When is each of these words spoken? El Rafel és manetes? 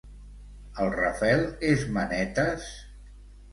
El 0.85 0.89
Rafel 0.95 1.45
és 1.73 1.85
manetes? 1.99 2.67